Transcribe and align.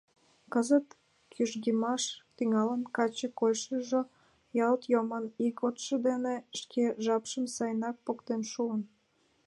Кызыт 0.53 0.87
кӱжгемаш 1.33 2.03
тӱҥалын, 2.35 2.81
каче 2.95 3.27
койышыжо 3.39 4.01
ялт 4.67 4.81
йомын, 4.93 5.25
ийготшо 5.43 5.95
дене 6.07 6.35
шке 6.59 6.83
жапшым 7.03 7.45
сайынак 7.55 7.95
поктен 8.05 8.41
шуын. 8.51 8.81